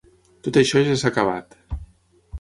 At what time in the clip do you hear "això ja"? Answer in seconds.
0.61-0.97